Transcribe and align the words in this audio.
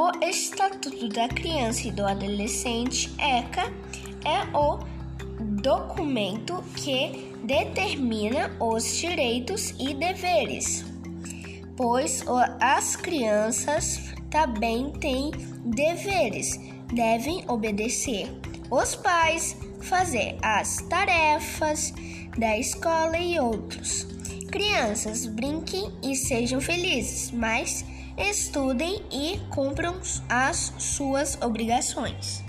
O 0.00 0.12
Estatuto 0.24 1.08
da 1.08 1.26
Criança 1.26 1.88
e 1.88 1.90
do 1.90 2.06
Adolescente, 2.06 3.12
ECA, 3.18 3.64
é 4.24 4.56
o 4.56 4.78
documento 5.60 6.62
que 6.76 7.34
determina 7.42 8.56
os 8.60 8.96
direitos 8.96 9.74
e 9.76 9.94
deveres, 9.94 10.84
pois 11.76 12.24
as 12.60 12.94
crianças 12.94 14.14
também 14.30 14.92
têm 14.92 15.32
deveres, 15.64 16.60
devem 16.94 17.42
obedecer 17.48 18.30
os 18.70 18.94
pais, 18.94 19.56
fazer 19.80 20.38
as 20.40 20.76
tarefas 20.82 21.92
da 22.38 22.56
escola 22.56 23.18
e 23.18 23.40
outros. 23.40 24.07
Crianças, 24.50 25.26
brinquem 25.26 25.92
e 26.02 26.16
sejam 26.16 26.60
felizes, 26.60 27.30
mas 27.30 27.84
estudem 28.16 29.02
e 29.12 29.38
cumpram 29.50 30.00
as 30.28 30.72
suas 30.78 31.38
obrigações. 31.42 32.42